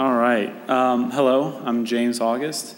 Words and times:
All 0.00 0.14
right. 0.14 0.48
Um, 0.70 1.10
hello, 1.10 1.60
I'm 1.62 1.84
James 1.84 2.22
August, 2.22 2.74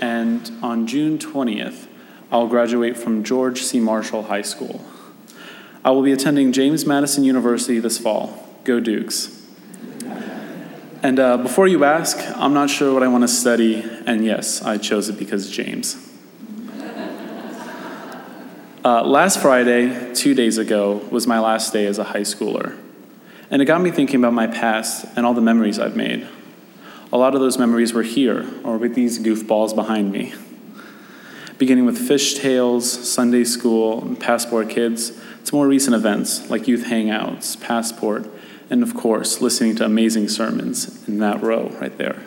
and 0.00 0.50
on 0.62 0.86
June 0.86 1.18
20th, 1.18 1.86
I'll 2.32 2.46
graduate 2.46 2.96
from 2.96 3.24
George 3.24 3.60
C. 3.60 3.78
Marshall 3.78 4.22
High 4.22 4.40
School. 4.40 4.82
I 5.84 5.90
will 5.90 6.00
be 6.00 6.12
attending 6.12 6.52
James 6.52 6.86
Madison 6.86 7.24
University 7.24 7.78
this 7.78 7.98
fall. 7.98 8.48
Go 8.64 8.80
Dukes. 8.80 9.46
And 11.02 11.20
uh, 11.20 11.36
before 11.36 11.68
you 11.68 11.84
ask, 11.84 12.16
I'm 12.34 12.54
not 12.54 12.70
sure 12.70 12.94
what 12.94 13.02
I 13.02 13.08
want 13.08 13.24
to 13.24 13.28
study, 13.28 13.84
and 14.06 14.24
yes, 14.24 14.62
I 14.62 14.78
chose 14.78 15.10
it 15.10 15.18
because 15.18 15.50
James. 15.50 16.10
Uh, 18.82 19.02
last 19.04 19.42
Friday, 19.42 20.14
two 20.14 20.32
days 20.32 20.56
ago, 20.56 21.06
was 21.10 21.26
my 21.26 21.38
last 21.38 21.74
day 21.74 21.84
as 21.84 21.98
a 21.98 22.04
high 22.04 22.20
schooler. 22.20 22.78
And 23.50 23.60
it 23.60 23.66
got 23.66 23.82
me 23.82 23.90
thinking 23.90 24.20
about 24.20 24.32
my 24.32 24.46
past 24.46 25.04
and 25.16 25.26
all 25.26 25.34
the 25.34 25.42
memories 25.42 25.78
I've 25.78 25.94
made. 25.94 26.26
A 27.12 27.16
lot 27.16 27.34
of 27.34 27.40
those 27.40 27.56
memories 27.56 27.92
were 27.92 28.02
here, 28.02 28.46
or 28.64 28.78
with 28.78 28.94
these 28.94 29.18
goofballs 29.18 29.74
behind 29.74 30.10
me. 30.10 30.34
Beginning 31.56 31.86
with 31.86 31.96
fish 31.96 32.36
fishtails, 32.36 32.82
Sunday 32.82 33.44
school, 33.44 34.02
and 34.02 34.18
passport 34.18 34.68
kids, 34.68 35.12
to 35.44 35.54
more 35.54 35.68
recent 35.68 35.94
events 35.94 36.50
like 36.50 36.66
youth 36.66 36.86
hangouts, 36.86 37.58
passport, 37.60 38.28
and 38.68 38.82
of 38.82 38.94
course, 38.94 39.40
listening 39.40 39.76
to 39.76 39.84
amazing 39.84 40.28
sermons 40.28 41.06
in 41.06 41.18
that 41.20 41.40
row 41.40 41.68
right 41.80 41.96
there. 41.96 42.24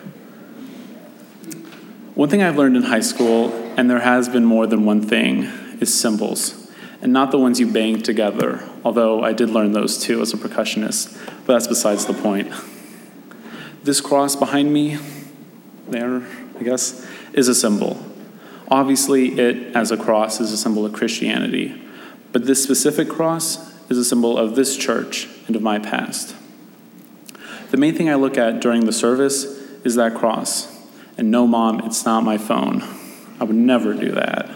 One 2.14 2.30
thing 2.30 2.42
I've 2.42 2.56
learned 2.56 2.76
in 2.76 2.84
high 2.84 3.00
school, 3.00 3.52
and 3.76 3.90
there 3.90 4.00
has 4.00 4.28
been 4.28 4.44
more 4.46 4.66
than 4.66 4.86
one 4.86 5.02
thing, 5.02 5.42
is 5.80 5.92
symbols, 5.92 6.70
and 7.02 7.12
not 7.12 7.30
the 7.30 7.38
ones 7.38 7.60
you 7.60 7.70
bang 7.70 8.00
together, 8.00 8.66
although 8.82 9.22
I 9.22 9.34
did 9.34 9.50
learn 9.50 9.72
those 9.72 9.98
too 9.98 10.22
as 10.22 10.32
a 10.32 10.38
percussionist, 10.38 11.16
but 11.46 11.52
that's 11.52 11.66
besides 11.66 12.06
the 12.06 12.14
point. 12.14 12.50
This 13.82 14.00
cross 14.00 14.36
behind 14.36 14.72
me, 14.72 14.98
there, 15.88 16.22
I 16.58 16.62
guess, 16.62 17.06
is 17.32 17.48
a 17.48 17.54
symbol. 17.54 18.04
Obviously, 18.70 19.38
it, 19.38 19.74
as 19.74 19.90
a 19.90 19.96
cross, 19.96 20.40
is 20.40 20.52
a 20.52 20.56
symbol 20.58 20.84
of 20.84 20.92
Christianity, 20.92 21.80
but 22.32 22.44
this 22.44 22.62
specific 22.62 23.08
cross 23.08 23.72
is 23.88 23.98
a 23.98 24.04
symbol 24.04 24.38
of 24.38 24.54
this 24.54 24.76
church 24.76 25.28
and 25.46 25.56
of 25.56 25.62
my 25.62 25.78
past. 25.78 26.36
The 27.70 27.76
main 27.76 27.94
thing 27.94 28.08
I 28.08 28.14
look 28.14 28.36
at 28.36 28.60
during 28.60 28.84
the 28.84 28.92
service 28.92 29.44
is 29.84 29.94
that 29.94 30.14
cross. 30.14 30.68
And 31.16 31.30
no, 31.30 31.46
mom, 31.46 31.80
it's 31.80 32.04
not 32.04 32.22
my 32.22 32.38
phone. 32.38 32.82
I 33.40 33.44
would 33.44 33.56
never 33.56 33.94
do 33.94 34.12
that. 34.12 34.50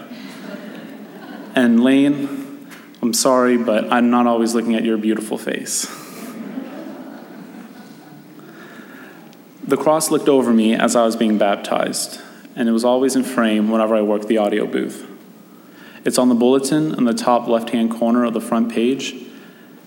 And 1.55 1.83
Lane, 1.83 2.67
I'm 3.01 3.13
sorry, 3.13 3.57
but 3.57 3.91
I'm 3.91 4.09
not 4.09 4.27
always 4.27 4.53
looking 4.53 4.75
at 4.75 4.83
your 4.83 4.97
beautiful 4.97 5.37
face. 5.37 5.85
The 9.67 9.77
cross 9.77 10.11
looked 10.11 10.29
over 10.29 10.53
me 10.53 10.75
as 10.75 10.95
I 10.95 11.03
was 11.05 11.15
being 11.15 11.39
baptized, 11.39 12.21
and 12.55 12.69
it 12.69 12.71
was 12.71 12.85
always 12.85 13.15
in 13.15 13.23
frame 13.23 13.71
whenever 13.71 13.95
I 13.95 14.01
worked 14.03 14.27
the 14.27 14.37
audio 14.37 14.67
booth. 14.67 15.09
It's 16.05 16.19
on 16.19 16.29
the 16.29 16.35
bulletin 16.35 16.93
in 16.93 17.05
the 17.05 17.15
top 17.15 17.47
left 17.47 17.71
hand 17.71 17.89
corner 17.89 18.25
of 18.25 18.35
the 18.35 18.41
front 18.41 18.71
page. 18.71 19.15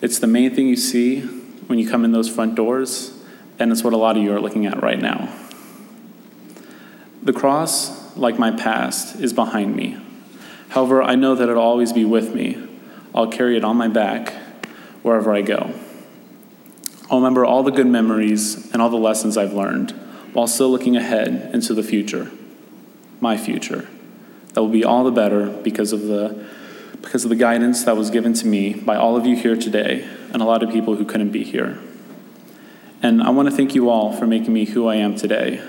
It's 0.03 0.19
the 0.19 0.27
main 0.27 0.53
thing 0.53 0.67
you 0.67 0.75
see 0.75 1.21
when 1.21 1.79
you 1.79 1.89
come 1.89 2.05
in 2.05 2.11
those 2.11 2.29
front 2.29 2.56
doors, 2.56 3.17
and 3.61 3.71
it's 3.71 3.84
what 3.84 3.93
a 3.93 3.97
lot 3.97 4.17
of 4.17 4.23
you 4.25 4.34
are 4.34 4.41
looking 4.41 4.67
at 4.67 4.83
right 4.83 4.99
now. 4.99 5.33
The 7.23 7.33
cross, 7.33 8.17
like 8.17 8.37
my 8.37 8.51
past, 8.51 9.21
is 9.21 9.33
behind 9.33 9.77
me. 9.77 9.97
However, 10.71 11.05
I 11.05 11.15
know 11.15 11.37
that 11.37 11.49
it'll 11.49 11.62
always 11.62 11.93
be 11.93 12.05
with 12.05 12.34
me. 12.34 12.67
I'll 13.15 13.31
carry 13.31 13.56
it 13.56 13.62
on 13.62 13.77
my 13.77 13.87
back 13.87 14.33
wherever 15.03 15.33
I 15.33 15.43
go. 15.43 15.73
I'll 17.11 17.19
remember 17.19 17.45
all 17.45 17.62
the 17.62 17.70
good 17.70 17.87
memories 17.87 18.70
and 18.73 18.83
all 18.83 18.91
the 18.91 18.97
lessons 18.97 19.37
I've 19.37 19.55
learned 19.55 19.92
while 20.33 20.47
still 20.47 20.70
looking 20.70 20.97
ahead 20.97 21.50
into 21.55 21.73
the 21.73 21.83
future, 21.83 22.31
my 23.20 23.37
future. 23.37 23.89
That 24.53 24.61
will 24.61 24.69
be 24.70 24.84
all 24.84 25.05
the 25.05 25.11
better 25.11 25.47
because 25.47 25.92
of 25.92 26.03
the 26.03 26.47
because 27.00 27.25
of 27.25 27.31
the 27.31 27.37
guidance 27.37 27.84
that 27.84 27.97
was 27.97 28.10
given 28.10 28.34
to 28.34 28.47
me 28.47 28.75
by 28.75 28.97
all 28.97 29.16
of 29.16 29.25
you 29.25 29.37
here 29.37 29.56
today 29.56 30.06
and 30.33 30.43
a 30.43 30.44
lot 30.44 30.62
of 30.62 30.71
people 30.71 30.97
who 30.97 31.05
couldn't 31.05 31.31
be 31.31 31.44
here. 31.44 31.78
And 33.03 33.22
I 33.22 33.31
want 33.31 33.49
to 33.49 33.54
thank 33.54 33.75
you 33.75 33.88
all 33.88 34.12
for 34.12 34.27
making 34.27 34.53
me 34.53 34.65
who 34.65 34.88
I 34.88 34.97
am 34.97 35.15
today, 35.15 35.62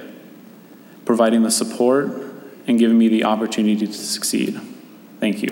providing 1.05 1.43
the 1.43 1.51
support 1.51 2.07
and 2.67 2.79
giving 2.79 2.97
me 2.97 3.07
the 3.07 3.25
opportunity 3.25 3.85
to 3.85 3.93
succeed. 3.93 4.59
Thank 5.19 5.43
you. 5.43 5.48